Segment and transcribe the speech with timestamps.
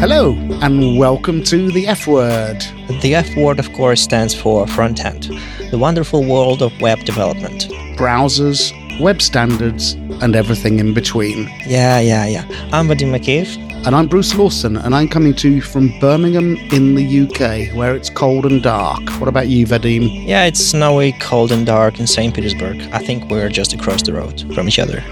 [0.00, 2.64] Hello, and welcome to the F word.
[3.02, 5.24] The F word, of course, stands for front end,
[5.70, 7.68] the wonderful world of web development.
[7.98, 9.92] Browsers, web standards,
[10.22, 11.50] and everything in between.
[11.66, 12.46] Yeah, yeah, yeah.
[12.72, 13.68] I'm Vadim Makeev.
[13.86, 17.94] And I'm Bruce Lawson, and I'm coming to you from Birmingham in the UK, where
[17.94, 19.08] it's cold and dark.
[19.20, 20.26] What about you, Vadim?
[20.26, 22.34] Yeah, it's snowy, cold, and dark in St.
[22.34, 22.80] Petersburg.
[22.92, 25.04] I think we're just across the road from each other.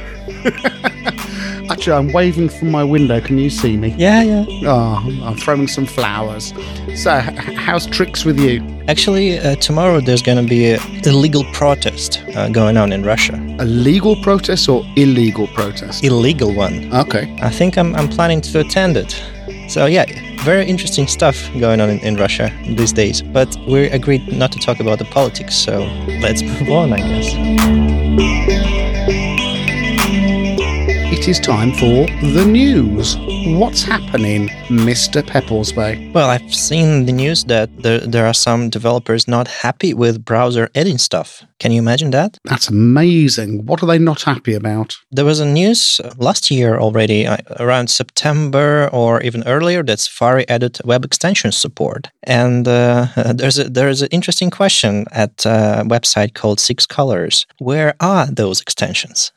[1.70, 3.20] Actually, I'm waving from my window.
[3.20, 3.92] Can you see me?
[3.98, 4.45] Yeah, yeah.
[4.66, 6.52] Oh, I'm throwing some flowers.
[6.95, 8.62] So, h- how's tricks with you?
[8.86, 13.34] Actually, uh, tomorrow there's going to be a illegal protest uh, going on in Russia.
[13.59, 16.05] A legal protest or illegal protest?
[16.05, 16.94] Illegal one.
[16.94, 17.36] okay.
[17.42, 19.20] I think I'm, I'm planning to attend it.
[19.69, 20.05] So, yeah,
[20.44, 23.22] very interesting stuff going on in, in Russia these days.
[23.22, 25.80] But we agreed not to talk about the politics, so
[26.20, 27.34] let's move on, I guess.
[31.27, 33.17] It is time for the news.
[33.47, 35.22] What's happening, Mr.
[35.22, 36.12] Pepelsbey?
[36.12, 40.69] Well, I've seen the news that there, there are some developers not happy with browser
[40.75, 41.44] editing stuff.
[41.61, 42.38] Can you imagine that?
[42.44, 43.64] That's amazing.
[43.64, 44.97] What are they not happy about?
[45.12, 50.00] There was a news uh, last year already, uh, around September or even earlier, that
[50.00, 52.08] Safari added web extension support.
[52.25, 57.47] And uh, there's a, there's an interesting question at a website called Six Colors.
[57.58, 59.31] Where are those extensions?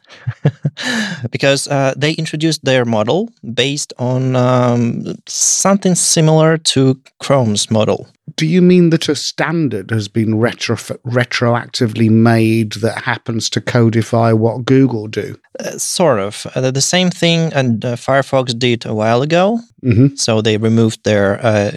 [1.32, 8.08] because uh, they introduced their model based on um, something similar to Chrome's model.
[8.36, 10.76] Do you mean that a standard has been retro-
[11.06, 15.36] retroactively made that happens to codify what Google do?
[15.60, 16.48] Uh, sort of.
[16.56, 19.60] Uh, the same thing and uh, Firefox did a while ago.
[19.84, 20.16] Mm-hmm.
[20.16, 21.72] So they removed their uh,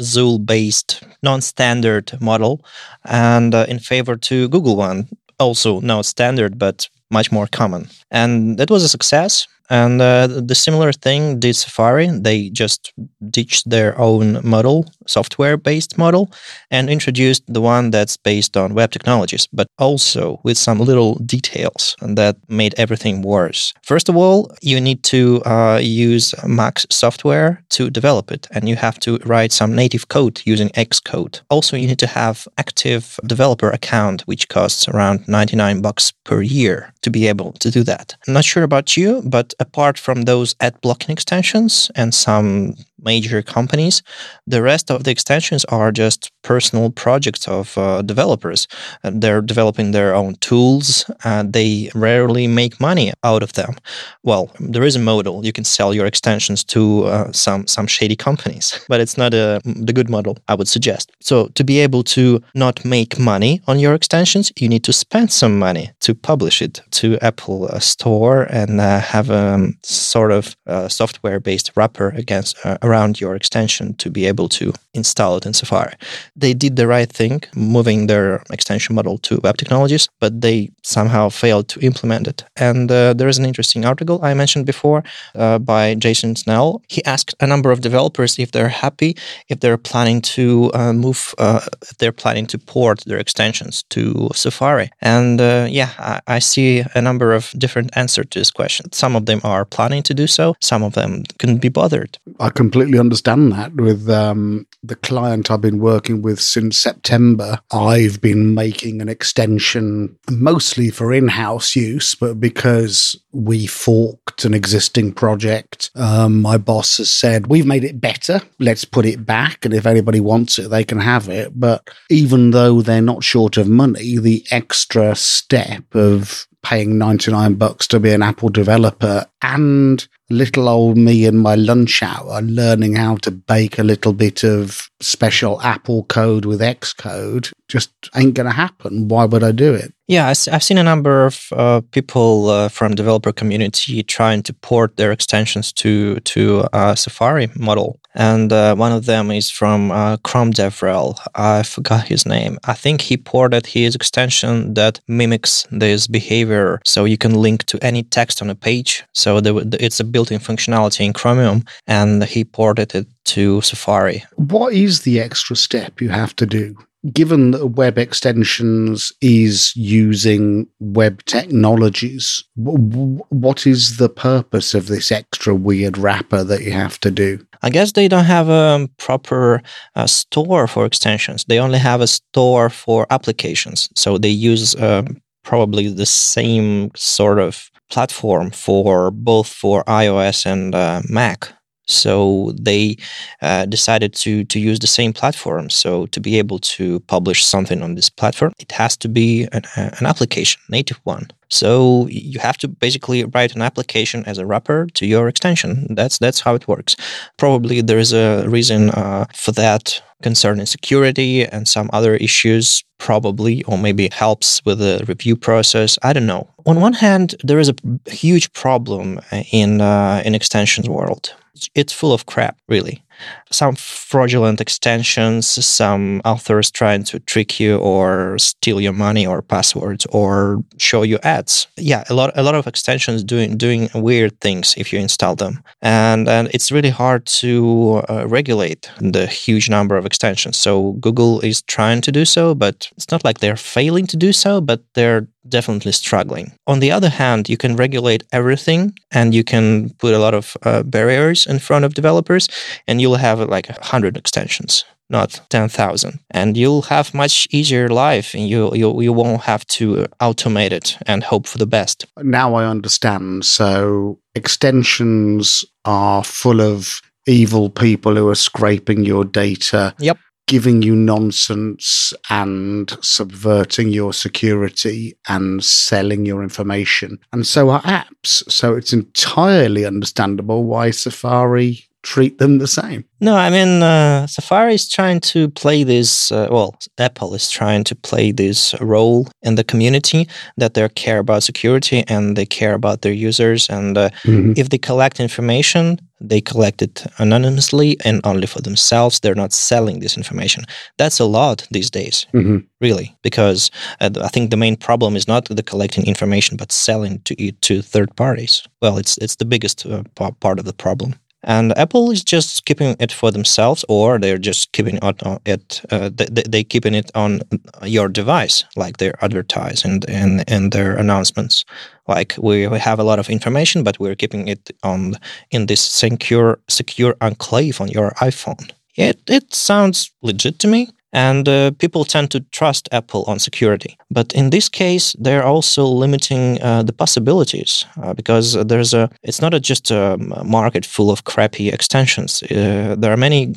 [0.00, 2.64] XUL based non standard model
[3.04, 5.08] and uh, in favor to Google one.
[5.38, 7.88] Also, not standard, but much more common.
[8.10, 9.46] And that was a success.
[9.70, 12.08] And uh, the similar thing did Safari.
[12.08, 12.92] They just
[13.30, 16.32] ditched their own model, software based model,
[16.72, 21.94] and introduced the one that's based on web technologies, but also with some little details
[22.02, 23.72] that made everything worse.
[23.84, 28.74] First of all, you need to uh, use Max software to develop it, and you
[28.74, 31.42] have to write some native code using Xcode.
[31.48, 36.92] Also, you need to have active developer account, which costs around 99 bucks per year
[37.02, 37.99] to be able to do that.
[38.26, 43.42] I'm not sure about you, but apart from those ad blocking extensions and some major
[43.42, 44.02] companies.
[44.46, 48.66] The rest of the extensions are just personal projects of uh, developers.
[49.02, 51.10] And they're developing their own tools.
[51.44, 53.74] they rarely make money out of them.
[54.22, 58.16] Well, there is a model you can sell your extensions to uh, some some shady
[58.16, 61.10] companies, but it's not a the good model I would suggest.
[61.20, 65.32] So to be able to not make money on your extensions, you need to spend
[65.32, 70.32] some money to publish it to Apple uh, Store and uh, have a um, sort
[70.32, 75.46] of uh, software-based wrapper against uh, around your extension to be able to install it
[75.46, 75.94] in Safari.
[76.40, 81.28] They did the right thing, moving their extension model to web technologies, but they somehow
[81.28, 82.44] failed to implement it.
[82.56, 85.02] And uh, there is an interesting article I mentioned before
[85.34, 86.82] uh, by Jason Snell.
[86.88, 89.16] He asked a number of developers if they're happy,
[89.48, 94.28] if they're planning to uh, move, uh, if they're planning to port their extensions to
[94.34, 94.90] Safari.
[95.00, 98.92] And uh, yeah, I, I see a number of different answers to this question.
[98.92, 102.18] Some of them are planning to do so, some of them couldn't be bothered.
[102.38, 103.74] I completely understand that.
[103.74, 110.16] With um, the client I've been working with since September, I've been making an extension
[110.30, 116.98] mostly for in house use, but because we forked an existing project, um, my boss
[116.98, 118.40] has said, We've made it better.
[118.58, 119.64] Let's put it back.
[119.64, 121.58] And if anybody wants it, they can have it.
[121.58, 127.86] But even though they're not short of money, the extra step of paying 99 bucks
[127.88, 133.16] to be an Apple developer and little old me in my lunch hour learning how
[133.16, 138.52] to bake a little bit of special Apple code with Xcode just ain't going to
[138.52, 139.08] happen.
[139.08, 139.92] Why would I do it?
[140.06, 144.96] Yeah, I've seen a number of uh, people uh, from developer community trying to port
[144.96, 150.16] their extensions to to uh, Safari model, and uh, one of them is from uh,
[150.18, 151.18] Chrome DevRel.
[151.34, 152.58] I forgot his name.
[152.64, 157.78] I think he ported his extension that mimics this behavior, so you can link to
[157.82, 159.04] any text on a page.
[159.12, 164.24] So it's a built-in functionality in Chromium, and he ported it to Safari.
[164.36, 166.76] What is the extra step you have to do?
[167.12, 175.54] Given that web extensions is using web technologies, what is the purpose of this extra
[175.54, 177.44] weird wrapper that you have to do?
[177.62, 179.62] I guess they don't have a proper
[179.94, 181.44] uh, store for extensions.
[181.44, 183.88] They only have a store for applications.
[183.96, 185.04] So they use uh,
[185.42, 191.52] probably the same sort of platform for both for iOS and uh, Mac.
[191.90, 192.96] So they
[193.42, 195.70] uh, decided to to use the same platform.
[195.70, 199.62] So to be able to publish something on this platform, it has to be an,
[199.76, 201.28] an application, native one.
[201.48, 205.94] So you have to basically write an application as a wrapper to your extension.
[205.94, 206.96] That's that's how it works.
[207.36, 213.62] Probably there is a reason uh, for that concerning security and some other issues probably
[213.64, 217.70] or maybe helps with the review process i don't know on one hand there is
[217.70, 217.74] a
[218.10, 219.18] huge problem
[219.50, 221.34] in uh, in extensions world
[221.74, 223.02] it's full of crap, really.
[223.50, 230.06] Some fraudulent extensions, some authors trying to trick you or steal your money or passwords
[230.06, 231.66] or show you ads.
[231.76, 235.62] Yeah, a lot a lot of extensions doing doing weird things if you install them,
[235.82, 240.56] and and it's really hard to uh, regulate the huge number of extensions.
[240.56, 244.32] So Google is trying to do so, but it's not like they're failing to do
[244.32, 246.52] so, but they're definitely struggling.
[246.66, 250.56] On the other hand, you can regulate everything and you can put a lot of
[250.62, 252.48] uh, barriers in front of developers
[252.86, 258.48] and you'll have like 100 extensions not 10,000 and you'll have much easier life and
[258.48, 262.06] you, you you won't have to automate it and hope for the best.
[262.22, 263.44] Now i understand.
[263.44, 269.94] So extensions are full of evil people who are scraping your data.
[269.98, 270.18] Yep
[270.50, 277.20] giving you nonsense and subverting your security and selling your information.
[277.32, 278.50] And so are apps.
[278.50, 283.04] So it's entirely understandable why Safari treat them the same.
[283.20, 287.84] No, I mean, uh, Safari is trying to play this, uh, well, Apple is trying
[287.84, 292.74] to play this role in the community that they care about security and they care
[292.74, 293.70] about their users.
[293.70, 294.54] And uh, mm-hmm.
[294.56, 299.20] if they collect information, they collect it anonymously and only for themselves.
[299.20, 300.64] They're not selling this information.
[300.98, 302.58] That's a lot these days, mm-hmm.
[302.80, 303.70] really, because
[304.00, 307.60] uh, I think the main problem is not the collecting information, but selling to it
[307.62, 308.62] to third parties.
[308.82, 310.02] Well, it's it's the biggest uh,
[310.40, 314.72] part of the problem and Apple is just keeping it for themselves, or they're just
[314.72, 315.22] keeping it.
[315.22, 317.40] On it uh, they, they keeping it on
[317.82, 320.04] your device, like they advertise and
[320.48, 321.64] in their announcements.
[322.08, 325.14] Like we have a lot of information, but we're keeping it on
[325.50, 328.70] in this secure secure enclave on your iPhone.
[328.96, 330.90] It it sounds legit to me.
[331.12, 333.96] And uh, people tend to trust Apple on security.
[334.10, 339.40] But in this case, they're also limiting uh, the possibilities uh, because there's a, it's
[339.40, 342.42] not a, just a market full of crappy extensions.
[342.42, 343.52] Uh, there are many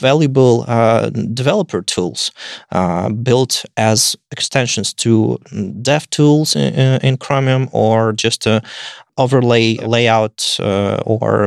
[0.00, 2.30] valuable uh, developer tools
[2.72, 5.38] uh, built as extensions to
[5.80, 8.46] dev tools in, in Chromium or just
[9.18, 11.46] overlay layout uh, or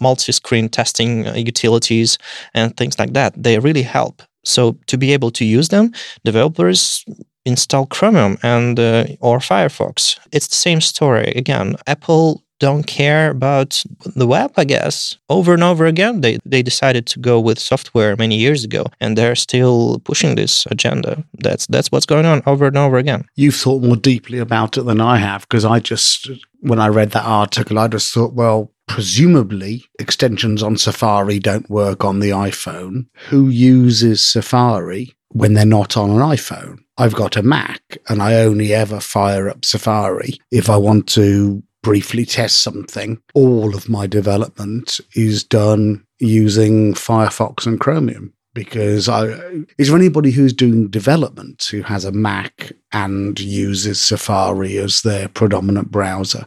[0.00, 2.18] multi-screen testing utilities
[2.54, 5.92] and things like that they really help so to be able to use them,
[6.24, 7.04] developers
[7.44, 10.18] install Chromium and uh, or Firefox.
[10.30, 11.32] It's the same story.
[11.36, 13.82] Again, Apple don't care about
[14.14, 15.18] the web, I guess.
[15.28, 19.18] Over and over again, they, they decided to go with software many years ago, and
[19.18, 21.24] they're still pushing this agenda.
[21.38, 23.24] That's that's what's going on over and over again.
[23.34, 26.30] You've thought more deeply about it than I have, because I just
[26.60, 32.04] when I read that article, I just thought, well, presumably extensions on Safari don't work
[32.04, 33.06] on the iPhone.
[33.30, 36.76] Who uses Safari when they're not on an iPhone?
[36.98, 37.80] I've got a Mac
[38.10, 43.18] and I only ever fire up Safari if I want to briefly test something.
[43.32, 49.28] All of my development is done using Firefox and Chromium because I
[49.78, 55.28] is there anybody who's doing development who has a Mac and uses Safari as their
[55.28, 56.46] predominant browser?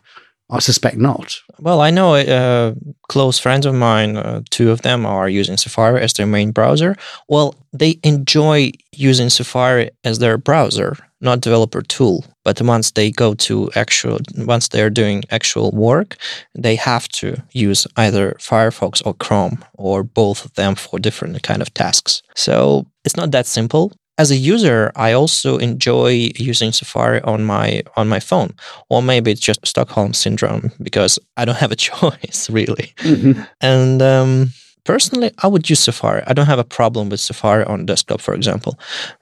[0.51, 1.39] I suspect not.
[1.59, 2.73] Well, I know uh,
[3.07, 6.95] close friends of mine, uh, two of them are using Safari as their main browser.
[7.29, 12.25] Well, they enjoy using Safari as their browser, not developer tool.
[12.43, 16.17] But once they go to actual, once they're doing actual work,
[16.53, 21.61] they have to use either Firefox or Chrome or both of them for different kind
[21.61, 22.21] of tasks.
[22.35, 27.83] So it's not that simple as a user, I also enjoy using Safari on my
[27.95, 28.53] on my phone,
[28.89, 32.93] or maybe it's just Stockholm syndrome because I don't have a choice really.
[32.97, 33.41] Mm-hmm.
[33.61, 34.51] And um,
[34.85, 36.21] Personally, I would use Safari.
[36.27, 38.79] I don't have a problem with Safari on desktop, for example,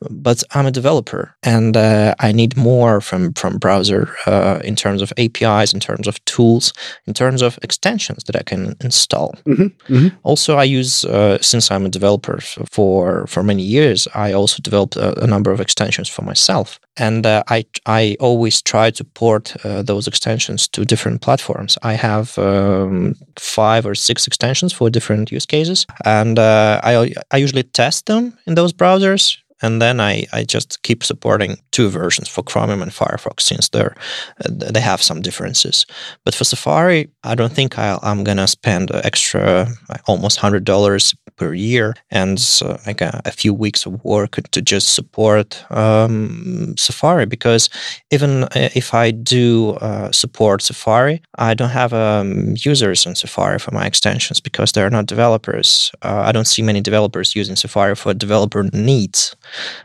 [0.10, 5.02] but I'm a developer and uh, I need more from from browser uh, in terms
[5.02, 6.74] of APIs, in terms of tools,
[7.08, 9.36] in terms of extensions that I can install.
[9.46, 9.94] Mm-hmm.
[9.94, 10.08] Mm-hmm.
[10.24, 12.40] Also, I use uh, since I'm a developer
[12.70, 17.26] for for many years, I also developed a, a number of extensions for myself, and
[17.26, 21.78] uh, I I always try to port uh, those extensions to different platforms.
[21.84, 27.38] I have um, five or six extensions for different use cases, and uh, I I
[27.38, 32.28] usually test them in those browsers and then I, I just keep supporting two versions
[32.28, 33.96] for Chromium and Firefox since they're
[34.44, 35.86] uh, they have some differences.
[36.26, 39.68] But for Safari, I don't think i am gonna spend extra
[40.08, 44.62] almost hundred dollars per year and uh, like a, a, few weeks of work to
[44.62, 47.70] just support um, Safari because
[48.12, 53.60] even uh, if I do uh, support Safari, I don't have um, users on Safari
[53.60, 55.92] for my extensions because they're not developers.
[56.02, 59.36] Uh, I don't see many developers using Safari for developer needs.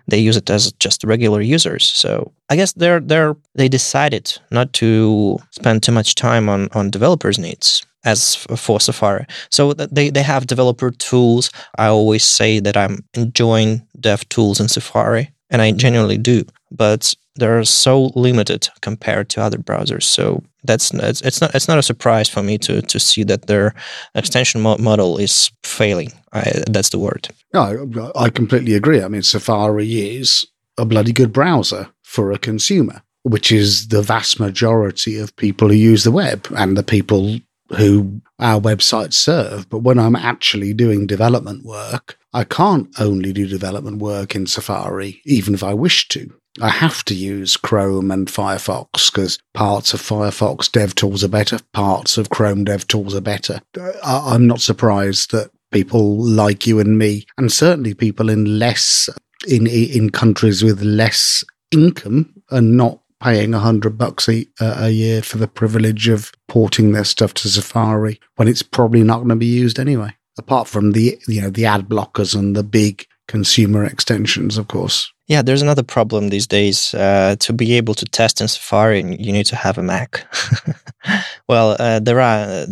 [0.06, 1.84] They use it as just regular users.
[1.84, 6.90] So I guess they're they're they decided not to spend too much time on on
[6.90, 9.26] developers' needs as for Safari.
[9.50, 11.50] So they, they have developer tools.
[11.76, 16.44] I always say that I'm enjoying dev tools in Safari, and I genuinely do.
[16.70, 20.04] But they're so limited compared to other browsers.
[20.04, 23.46] So that's it's, it's not it's not a surprise for me to to see that
[23.46, 23.74] their
[24.14, 26.12] extension mo- model is failing.
[26.32, 27.28] I, that's the word.
[27.54, 29.02] No, I completely agree.
[29.02, 34.38] I mean, Safari is a bloody good browser for a consumer, which is the vast
[34.40, 37.38] majority of people who use the web and the people
[37.76, 39.68] who our websites serve.
[39.68, 45.20] But when I'm actually doing development work, I can't only do development work in Safari,
[45.24, 46.32] even if I wish to.
[46.60, 51.58] I have to use Chrome and Firefox because parts of Firefox dev tools are better,
[51.72, 53.60] parts of Chrome dev tools are better.
[53.78, 59.08] Uh, I'm not surprised that people like you and me, and certainly people in less
[59.46, 65.22] in in countries with less income, are not paying a hundred bucks a, a year
[65.22, 69.36] for the privilege of porting their stuff to Safari when it's probably not going to
[69.36, 70.14] be used anyway.
[70.38, 75.12] Apart from the you know the ad blockers and the big consumer extensions, of course.
[75.26, 76.94] Yeah, there's another problem these days.
[76.94, 80.26] Uh, to be able to test in Safari, you need to have a Mac.
[81.48, 82.66] well, uh, there are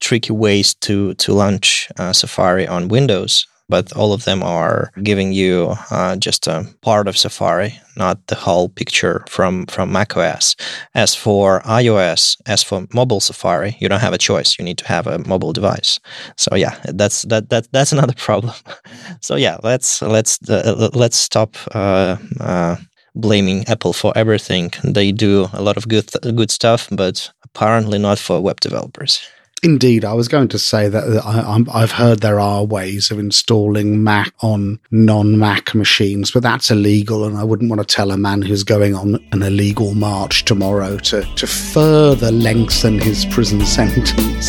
[0.00, 5.32] tricky ways to to launch uh, Safari on Windows but all of them are giving
[5.32, 10.56] you uh, just a part of Safari, not the whole picture from from macOS.
[10.94, 14.58] As for iOS, as for mobile Safari, you don't have a choice.
[14.58, 16.00] You need to have a mobile device.
[16.36, 18.54] So yeah, that's that that that's another problem.
[19.20, 21.56] so yeah, let's let's uh, let's stop.
[21.74, 22.76] Uh, uh,
[23.16, 24.70] blaming Apple for everything.
[24.84, 29.20] They do a lot of good good stuff, but apparently not for web developers.
[29.62, 34.02] Indeed, I was going to say that I, have heard there are ways of installing
[34.02, 38.40] Mac on non-Mac machines, but that's illegal, and I wouldn't want to tell a man
[38.40, 44.46] who's going on an illegal march tomorrow to to further lengthen his prison sentence.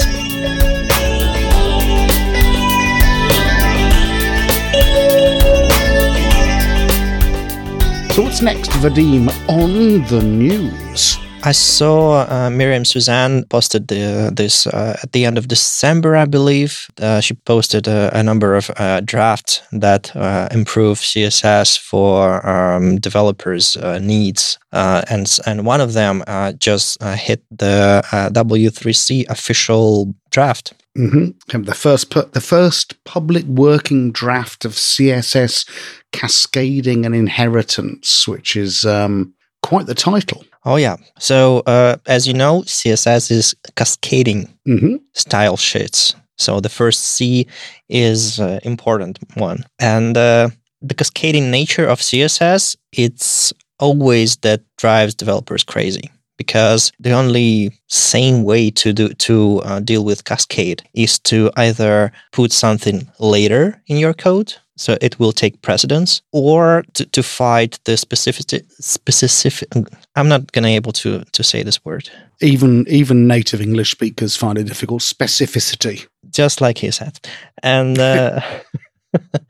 [8.16, 11.21] So what's next, Vadim, on the news?
[11.44, 16.26] I saw uh, Miriam Suzanne posted the, this uh, at the end of December, I
[16.26, 16.88] believe.
[17.02, 23.00] Uh, she posted a, a number of uh, drafts that uh, improve CSS for um,
[23.00, 26.24] developers' uh, needs, and and one of them
[26.60, 30.74] just hit the W3C official draft.
[30.96, 31.64] Mm-hmm.
[31.64, 35.68] The first pu- the first public working draft of CSS
[36.12, 39.34] cascading and inheritance, which is um,
[39.64, 40.46] quite the title.
[40.66, 40.98] Oh yeah.
[41.20, 44.96] So uh, as you know, CSS is cascading mm-hmm.
[45.14, 46.16] style sheets.
[46.38, 47.48] So the first C
[47.90, 50.50] is uh, important one, and uh,
[50.82, 58.44] the cascading nature of CSS it's always that drives developers crazy because the only sane
[58.44, 63.98] way to do to uh, deal with cascade is to either put something later in
[63.98, 69.70] your code so it will take precedence or to, to fight the specific specific
[70.16, 72.10] i'm not going to able to to say this word
[72.42, 77.20] even even native english speakers find it difficult specificity just like he said
[77.64, 78.40] and uh,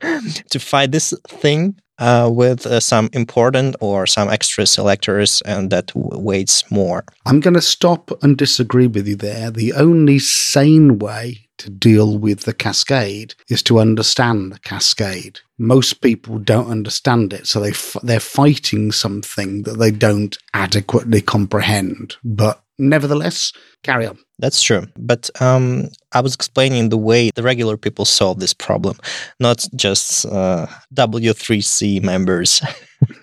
[0.50, 5.86] to fight this thing uh, with uh, some important or some extra selectors and that
[5.88, 7.04] w- weights more.
[7.26, 9.50] I'm going to stop and disagree with you there.
[9.50, 15.40] The only sane way to deal with the cascade is to understand the cascade.
[15.58, 21.20] Most people don't understand it, so they f- they're fighting something that they don't adequately
[21.20, 22.16] comprehend.
[22.24, 23.52] But nevertheless,
[23.84, 24.18] carry on.
[24.40, 24.86] That's true.
[24.98, 28.96] But um, I was explaining the way the regular people solve this problem,
[29.38, 32.60] not just uh, W3C members.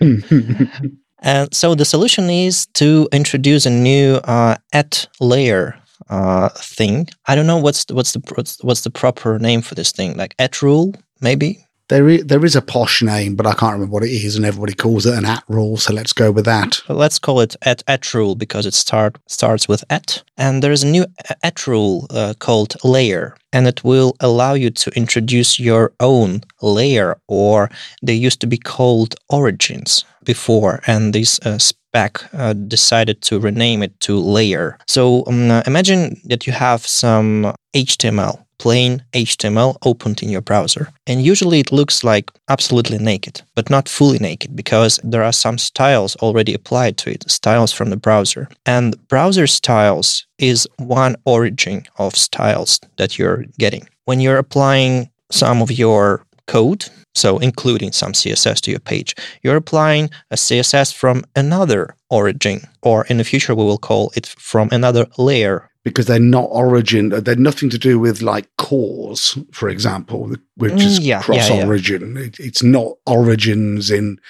[1.22, 5.79] and so the solution is to introduce a new uh, at layer
[6.10, 7.08] uh, thing.
[7.26, 10.16] I don't know what's the, what's the what's, what's the proper name for this thing,
[10.16, 11.64] like at rule maybe.
[11.88, 14.44] There is, there is a posh name, but I can't remember what it is, and
[14.44, 15.76] everybody calls it an at rule.
[15.76, 16.80] So let's go with that.
[16.88, 20.84] Let's call it at at rule because it start starts with at, and there is
[20.84, 21.04] a new
[21.42, 27.18] at rule uh, called layer, and it will allow you to introduce your own layer,
[27.26, 27.70] or
[28.06, 31.58] they used to be called origins before, and this uh,
[31.90, 34.78] spec uh, decided to rename it to layer.
[34.86, 40.92] So um, imagine that you have some HTML plain HTML opened in your browser.
[41.06, 45.56] And usually it looks like absolutely naked, but not fully naked because there are some
[45.56, 48.48] styles already applied to it, styles from the browser.
[48.66, 53.88] And browser styles is one origin of styles that you're getting.
[54.04, 59.56] When you're applying some of your code, so including some CSS to your page, you're
[59.56, 64.68] applying a CSS from another origin, or in the future we will call it from
[64.72, 65.68] another layer.
[65.82, 71.00] Because they're not origin they're nothing to do with like CORS for example which is
[71.00, 71.66] Mm, yeah, cross yeah, yeah.
[71.66, 74.20] origin It, it's not origins in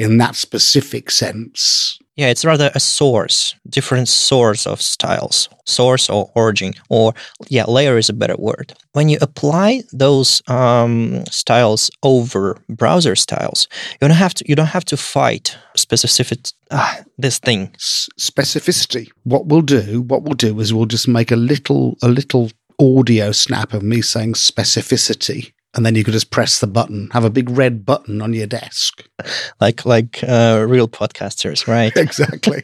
[0.00, 6.30] in that specific sense Yeah, it's rather a source, different source of styles, source or
[6.34, 7.14] origin, or
[7.48, 8.74] yeah, layer is a better word.
[8.92, 14.74] When you apply those um, styles over browser styles, you don't have to you don't
[14.74, 16.38] have to fight specific
[16.70, 17.70] ah, this thing.
[17.76, 22.08] S- specificity what we'll do what we'll do is we'll just make a little a
[22.08, 27.08] little audio snap of me saying specificity and then you could just press the button
[27.12, 29.04] have a big red button on your desk
[29.60, 31.92] like like uh, real podcasters, right?
[31.96, 32.62] exactly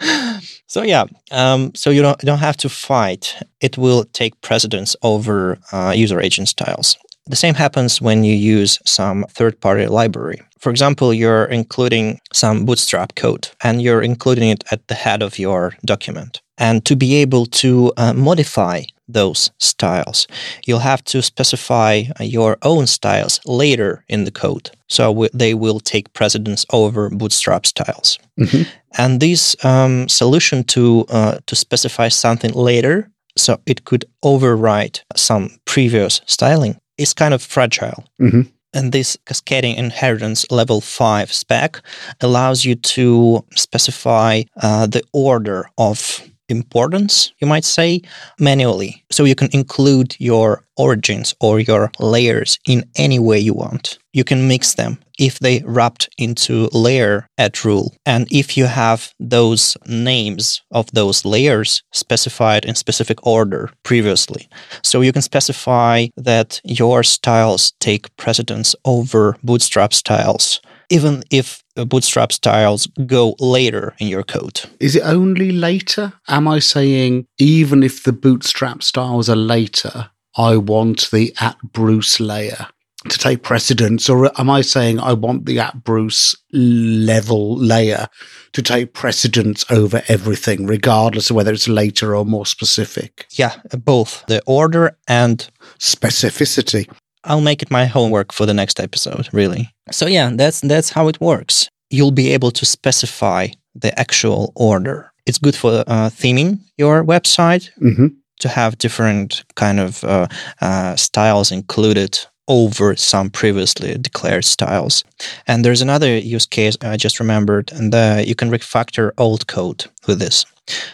[0.66, 3.36] so yeah, um, so you don't don't have to fight.
[3.60, 6.96] It will take precedence over uh, user agent styles.
[7.26, 10.40] The same happens when you use some third-party library.
[10.60, 15.38] For example, you're including some Bootstrap code, and you're including it at the head of
[15.38, 16.42] your document.
[16.58, 20.26] And to be able to uh, modify those styles,
[20.66, 24.70] you'll have to specify uh, your own styles later in the code.
[24.88, 28.18] So w- they will take precedence over Bootstrap styles.
[28.38, 28.66] Mhm.
[28.98, 35.48] And this um, solution to uh, to specify something later, so it could overwrite some
[35.64, 38.04] previous styling, is kind of fragile.
[38.20, 38.46] Mhm.
[38.72, 41.82] And this cascading inheritance level five spec
[42.20, 48.02] allows you to specify uh, the order of importance, you might say,
[48.38, 49.04] manually.
[49.10, 53.98] So you can include your origins or your layers in any way you want.
[54.12, 57.94] You can mix them if they wrapped into layer at rule.
[58.06, 64.48] And if you have those names of those layers specified in specific order previously.
[64.82, 71.84] So you can specify that your styles take precedence over bootstrap styles, even if Uh,
[71.86, 74.60] bootstrap styles go later in your code.
[74.80, 76.12] Is it only later?
[76.28, 82.20] Am I saying even if the bootstrap styles are later, I want the at Bruce
[82.20, 82.66] layer
[83.08, 84.10] to take precedence?
[84.10, 88.08] Or am I saying I want the at Bruce level layer
[88.52, 93.26] to take precedence over everything, regardless of whether it's later or more specific?
[93.30, 96.90] Yeah, both the order and Specificity.
[97.24, 99.70] I'll make it my homework for the next episode, really.
[99.90, 101.68] So yeah, that's that's how it works.
[101.90, 105.12] You'll be able to specify the actual order.
[105.26, 108.06] It's good for uh, theming your website hmm
[108.40, 110.26] to have different kind of uh,
[110.60, 115.04] uh, styles included over some previously declared styles.
[115.46, 119.84] And there's another use case I just remembered, and uh, you can refactor old code
[120.08, 120.44] with this.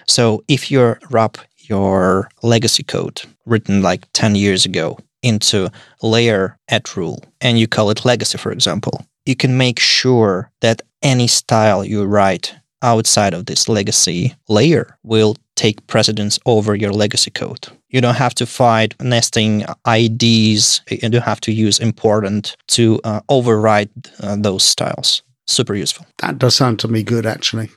[0.06, 5.70] So if you wrap your legacy code written like 10 years ago into
[6.02, 10.82] layer at rule and you call it legacy, for example, you can make sure that
[11.02, 17.30] any style you write outside of this legacy layer will take precedence over your legacy
[17.30, 17.66] code.
[17.88, 20.82] You don't have to fight nesting IDs.
[20.90, 25.22] You don't have to use important to uh, override uh, those styles.
[25.46, 26.06] Super useful.
[26.18, 27.70] That does sound to me good, actually.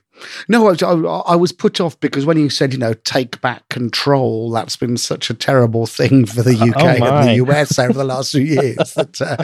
[0.48, 4.52] No, I, I, was put off because when you said, you know, take back control,
[4.52, 8.04] that's been such a terrible thing for the UK Oh, and the US over the
[8.04, 9.36] last few years that, uh,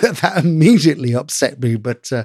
[0.00, 1.76] that that immediately upset me.
[1.76, 2.24] But uh,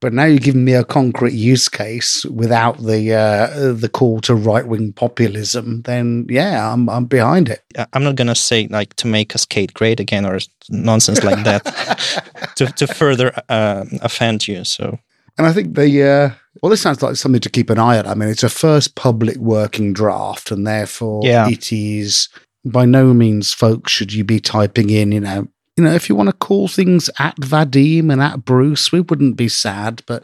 [0.00, 4.34] but now you're giving me a concrete use case without the uh, the call to
[4.34, 5.82] right wing populism.
[5.82, 7.62] Then yeah, I'm I'm behind it.
[7.92, 12.66] I'm not gonna say like to make Cascade great again or nonsense like that to
[12.66, 14.64] to further uh, offend you.
[14.64, 14.98] So
[15.38, 16.30] And I think the uh,
[16.62, 18.06] well, this sounds like something to keep an eye on.
[18.06, 21.48] I mean, it's a first public working draft, and therefore Yeah.
[21.48, 22.28] it is
[22.64, 26.14] by no means, folks, should you be typing in, you know, you know, if you
[26.14, 30.22] want to call things at Vadim and at Bruce, we wouldn't be sad, but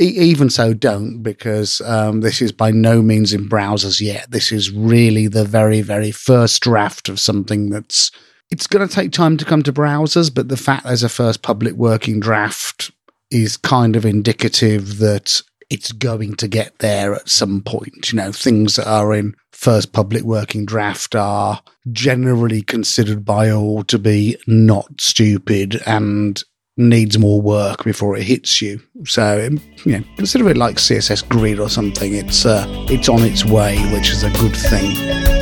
[0.00, 4.30] e- even so, don't because um, this is by no means in browsers yet.
[4.30, 8.10] This is really the very, very first draft of something that's
[8.50, 11.42] it's going to take time to come to browsers, but the fact there's a first
[11.42, 12.90] public working draft
[13.30, 18.12] is kind of indicative that it's going to get there at some point.
[18.12, 21.60] You know, things that are in first public working draft are
[21.92, 26.42] generally considered by all to be not stupid and
[26.76, 28.80] needs more work before it hits you.
[29.04, 29.50] So,
[29.84, 32.14] you know, consider it like CSS Grid or something.
[32.14, 35.37] It's uh, it's on its way, which is a good thing.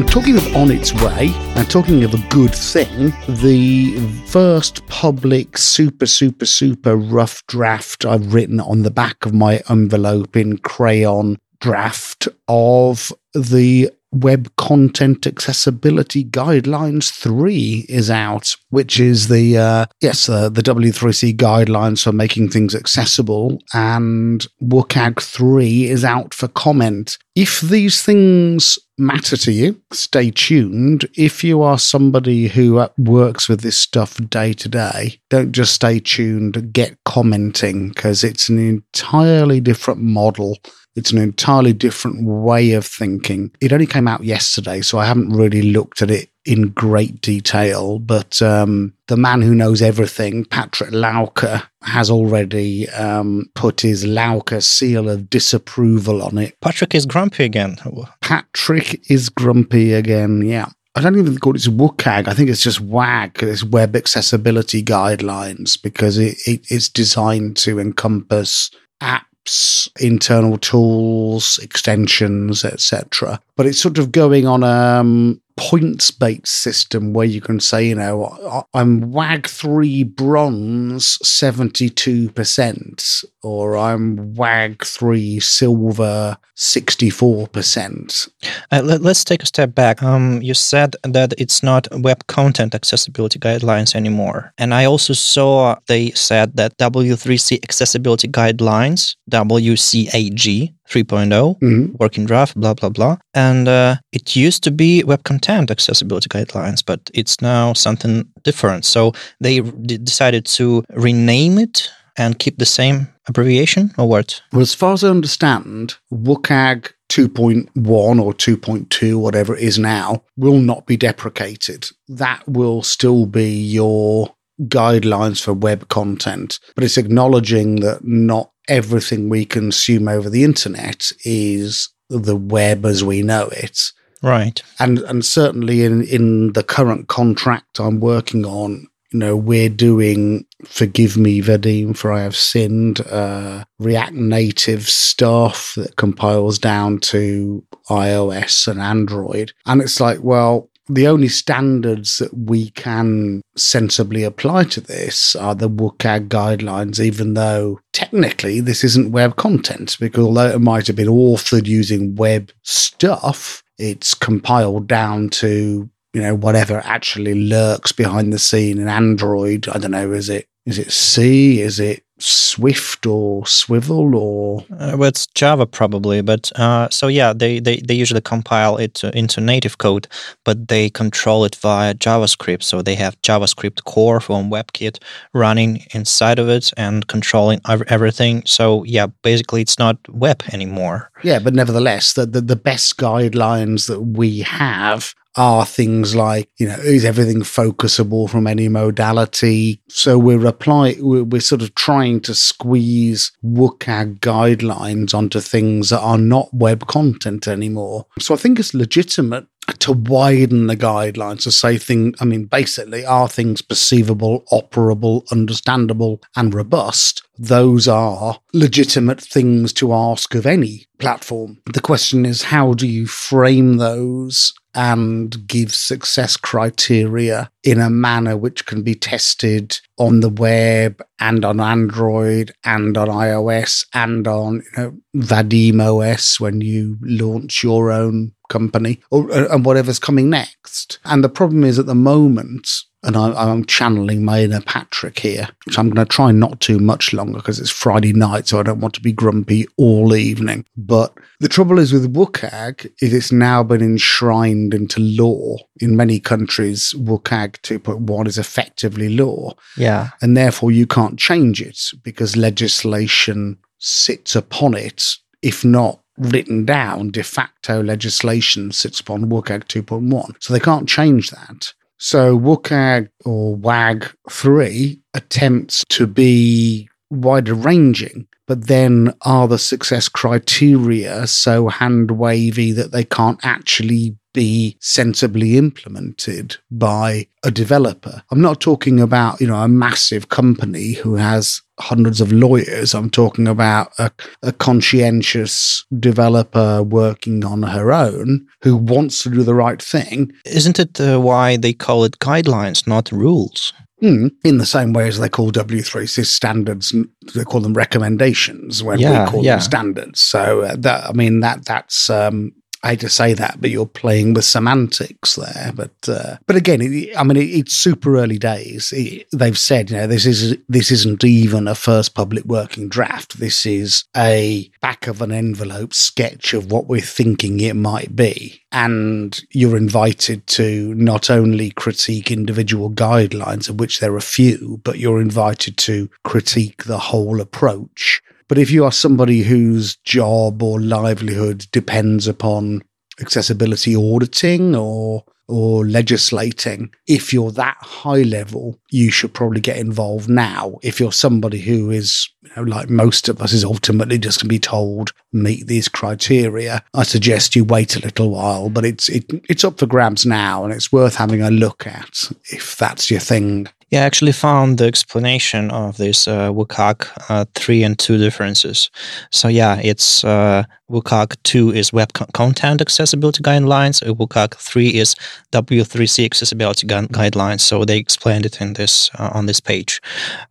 [0.00, 5.58] And talking of on its way, and talking of a good thing, the first public
[5.58, 11.36] super, super, super rough draft I've written on the back of my envelope in crayon
[11.60, 20.28] draft of the Web Content Accessibility Guidelines 3 is out, which is the, uh, yes,
[20.28, 27.18] uh, the W3C guidelines for making things accessible, and WCAG 3 is out for comment.
[27.36, 31.08] If these things matter to you, stay tuned.
[31.16, 35.72] If you are somebody who uh, works with this stuff day to day, don't just
[35.72, 40.58] stay tuned, get commenting because it's an entirely different model
[41.00, 43.50] it's an entirely different way of thinking.
[43.60, 47.98] It only came out yesterday, so I haven't really looked at it in great detail.
[47.98, 54.62] But um, the man who knows everything, Patrick Lauke, has already um, put his Lauke
[54.62, 56.60] seal of disapproval on it.
[56.60, 57.78] Patrick is grumpy again.
[58.20, 60.66] Patrick is grumpy again, yeah.
[60.94, 62.28] I don't even call it WCAG.
[62.28, 67.78] I think it's just WAG, it's Web Accessibility Guidelines, because it, it, it's designed to
[67.78, 73.40] encompass app apps, internal tools, extensions, etc.
[73.56, 77.94] But it's sort of going on um, points based system where you can say, you
[77.94, 88.28] know, I'm WAG 3 bronze 72%, or I'm WAG 3 silver 64%.
[88.70, 90.02] Uh, let, us take a step back.
[90.02, 94.52] Um, you said that it's not web content accessibility guidelines anymore.
[94.58, 101.94] And I also saw they said that W3C accessibility guidelines, WCAG, 3.0 mm-hmm.
[101.98, 103.16] working draft blah blah blah.
[103.34, 108.84] And uh, it used to be web content accessibility guidelines but it's now something different.
[108.84, 114.42] So they d- decided to rename it and keep the same abbreviation or what?
[114.52, 120.58] Well as far as i understand WCAG 2.1 or 2.2 whatever it is now will
[120.58, 121.88] not be deprecated.
[122.08, 124.34] That will still be your
[124.68, 131.10] guidelines for web content but it's acknowledging that not everything we consume over the internet
[131.24, 133.92] is the web as we know it.
[134.22, 134.62] Right.
[134.78, 140.46] And and certainly in, in the current contract I'm working on, you know, we're doing
[140.64, 147.64] forgive me, Vadim, for I have sinned, uh, React Native stuff that compiles down to
[147.88, 149.52] iOS and Android.
[149.64, 155.54] And it's like, well, the only standards that we can sensibly apply to this are
[155.54, 160.96] the WCAG guidelines, even though technically this isn't web content, because although it might have
[160.96, 168.32] been authored using web stuff, it's compiled down to you know whatever actually lurks behind
[168.32, 169.68] the scene in Android.
[169.68, 171.60] I don't know, is it is it C?
[171.60, 174.64] Is it Swift or Swivel or?
[174.78, 179.02] Uh, well, it's Java probably, but uh, so yeah, they, they, they usually compile it
[179.04, 180.06] into native code,
[180.44, 182.62] but they control it via JavaScript.
[182.62, 184.98] So they have JavaScript core from WebKit
[185.32, 188.42] running inside of it and controlling everything.
[188.46, 191.10] So yeah, basically it's not web anymore.
[191.22, 196.66] Yeah, but nevertheless, the, the, the best guidelines that we have are things like, you
[196.66, 199.80] know, is everything focusable from any modality?
[199.88, 206.00] So we're applying, we're, we're sort of trying to squeeze WCAG guidelines onto things that
[206.00, 208.06] are not web content anymore.
[208.18, 209.46] So I think it's legitimate
[209.78, 216.20] to widen the guidelines to say things, I mean, basically, are things perceivable, operable, understandable,
[216.36, 217.22] and robust?
[217.38, 221.58] Those are legitimate things to ask of any platform.
[221.72, 228.36] The question is, how do you frame those and give success criteria in a manner
[228.36, 234.62] which can be tested on the web and on Android and on iOS and on
[234.76, 240.30] you know, Vadim OS when you launch your own company or, uh, and whatever's coming
[240.30, 240.98] next.
[241.04, 242.68] And the problem is at the moment,
[243.02, 246.78] and I, am channeling my inner Patrick here, which I'm going to try not too
[246.78, 250.66] much longer because it's Friday night, so I don't want to be grumpy all evening.
[250.76, 256.20] But the trouble is with WCAG is it's now been enshrined into law in many
[256.20, 256.92] countries.
[256.96, 264.36] WCAG 2.1 is effectively law, yeah, and therefore you can't change it because legislation sits
[264.36, 270.34] upon it, if not written down de facto legislation sits upon WCAG 2.1.
[270.38, 271.72] So they can't change that.
[272.00, 280.08] So WCAG or WAG 3 attempts to be wider ranging, but then are the success
[280.08, 288.22] criteria so hand wavy that they can't actually be sensibly implemented by a developer.
[288.30, 292.94] I'm not talking about, you know, a massive company who has hundreds of lawyers.
[292.94, 294.10] I'm talking about a,
[294.42, 300.32] a conscientious developer working on her own who wants to do the right thing.
[300.44, 303.72] Isn't it uh, why they call it guidelines, not rules?
[304.02, 306.94] Mm, in the same way as they call W3C standards,
[307.34, 309.56] they call them recommendations when Yeah, we call yeah.
[309.56, 310.20] them standards.
[310.22, 313.86] So uh, that I mean that that's um, I hate to say that, but you're
[313.86, 315.72] playing with semantics there.
[315.74, 316.80] But uh, but again,
[317.16, 318.92] I mean it, it's super early days.
[319.32, 323.38] They've said you know this is this isn't even a first public working draft.
[323.38, 328.62] This is a back of an envelope sketch of what we're thinking it might be.
[328.72, 334.98] And you're invited to not only critique individual guidelines, of which there are few, but
[334.98, 338.22] you're invited to critique the whole approach.
[338.50, 342.82] But if you are somebody whose job or livelihood depends upon
[343.20, 350.28] accessibility auditing or or legislating, if you're that high level, you should probably get involved
[350.28, 350.78] now.
[350.82, 354.48] If you're somebody who is, you know, like most of us, is ultimately just going
[354.48, 358.68] to be told meet these criteria, I suggest you wait a little while.
[358.68, 362.32] But it's it, it's up for grabs now, and it's worth having a look at
[362.50, 363.68] if that's your thing.
[363.90, 368.88] Yeah, I actually found the explanation of this uh, WCAG uh, 3 and 2 differences.
[369.32, 374.88] So, yeah, it's uh, WCAG 2 is Web co- Content Accessibility Guidelines, uh, WCAG 3
[374.94, 375.16] is
[375.50, 377.62] W3C Accessibility gu- Guidelines.
[377.62, 380.00] So, they explained it in this uh, on this page.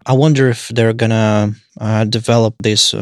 [0.05, 2.93] I wonder if they're going to uh, develop this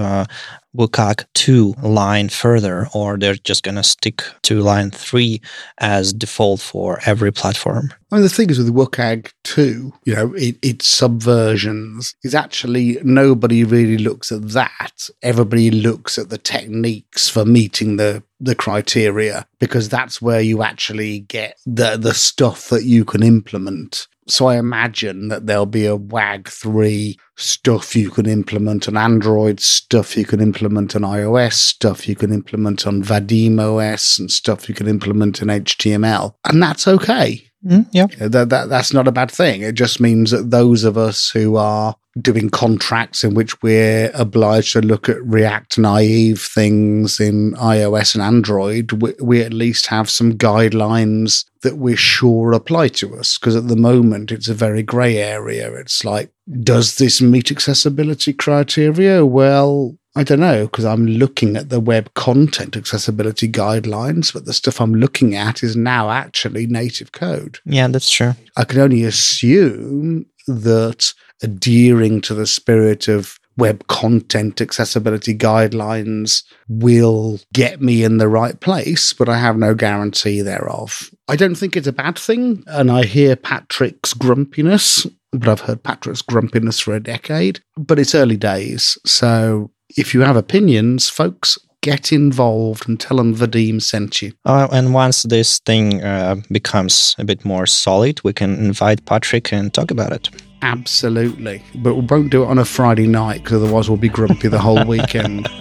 [0.78, 5.42] uh, 2 line further, or they're just going to stick to line 3
[5.80, 7.94] as default for every platform.
[8.12, 13.00] I mean, the thing is with WCAG 2, you know, it, its subversions is actually
[13.04, 15.10] nobody really looks at that.
[15.22, 21.22] Everybody looks at the techniques for meeting the the criteria because that's where you actually
[21.22, 24.08] get the the stuff that you can implement.
[24.30, 29.62] So I imagine that there'll be a WAG 3 stuff you can implement on Android,
[29.62, 34.68] stuff you can implement on iOS, stuff you can implement on Vadim OS, and stuff
[34.68, 36.34] you can implement in HTML.
[36.44, 37.47] And that's okay.
[37.68, 38.08] Mm, yeah.
[38.20, 39.62] That, that that's not a bad thing.
[39.62, 44.74] It just means that those of us who are doing contracts in which we're obliged
[44.74, 50.10] to look at React naive things in iOS and Android, we, we at least have
[50.10, 53.38] some guidelines that we're sure apply to us.
[53.38, 55.72] Because at the moment, it's a very grey area.
[55.74, 59.26] It's like, does this meet accessibility criteria?
[59.26, 64.54] Well, I don't know because I'm looking at the web content accessibility guidelines, but the
[64.54, 67.60] stuff I'm looking at is now actually native code.
[67.66, 68.34] Yeah, that's true.
[68.58, 77.40] I can only assume that adhering to the spirit of web content accessibility guidelines will
[77.54, 81.12] get me in the right place, but I have no guarantee thereof.
[81.28, 85.84] I don't think it's a bad thing, and I hear Patrick's grumpiness, but I've heard
[85.84, 88.98] Patrick's grumpiness for a decade, but it's early days.
[89.06, 94.34] So if you have opinions, folks, get involved and tell them Vadim sent you.
[94.46, 99.54] Uh, and once this thing uh, becomes a bit more solid, we can invite Patrick
[99.54, 100.30] and talk about it.
[100.62, 101.62] Absolutely.
[101.76, 104.60] But we won't do it on a Friday night because otherwise we'll be grumpy the
[104.60, 105.48] whole weekend.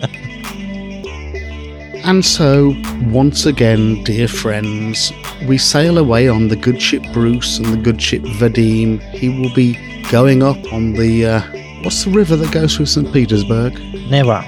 [2.06, 2.72] And so,
[3.06, 5.12] once again, dear friends,
[5.48, 9.00] we sail away on the good ship Bruce and the good ship Vadim.
[9.10, 9.76] He will be
[10.08, 11.26] going up on the.
[11.26, 11.40] Uh,
[11.82, 13.12] what's the river that goes through St.
[13.12, 13.74] Petersburg?
[14.08, 14.44] Never.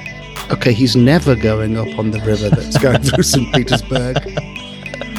[0.51, 3.53] Okay, he's never going up on the river that's going through St.
[3.55, 4.17] Petersburg.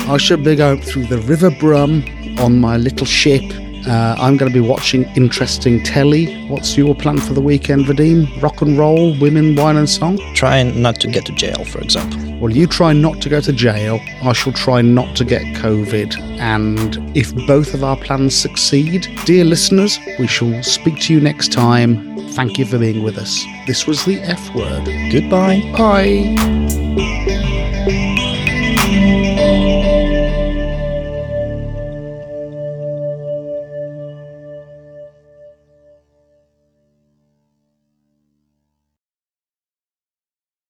[0.10, 2.04] I should be going through the River Brum
[2.40, 3.44] on my little ship.
[3.88, 6.48] Uh, I'm going to be watching interesting telly.
[6.48, 8.42] What's your plan for the weekend, Vadim?
[8.42, 10.18] Rock and roll, women, wine and song?
[10.34, 12.20] Try not to get to jail, for example.
[12.40, 14.00] Well, you try not to go to jail.
[14.24, 16.20] I shall try not to get COVID.
[16.40, 21.52] And if both of our plans succeed, dear listeners, we shall speak to you next
[21.52, 22.09] time.
[22.40, 23.46] Thank you for being with us.
[23.68, 24.86] This was the F word.
[25.12, 25.60] Goodbye.
[25.78, 27.18] Bye.